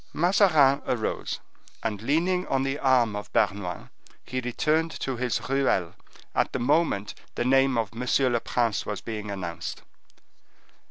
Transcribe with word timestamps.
Mazarin 0.13 0.81
arose, 0.87 1.39
and 1.83 2.01
leaning 2.01 2.47
on 2.47 2.63
the 2.63 2.79
arm 2.79 3.15
of 3.15 3.31
Bernouin, 3.33 3.91
he 4.25 4.39
returned 4.41 4.89
to 5.01 5.15
his 5.17 5.41
ruelle 5.47 5.93
at 6.33 6.51
the 6.53 6.59
moment 6.59 7.13
the 7.35 7.45
name 7.45 7.77
of 7.77 7.91
M. 7.93 8.33
le 8.33 8.39
Prince 8.39 8.83
was 8.83 8.99
being 8.99 9.29
announced. 9.29 9.83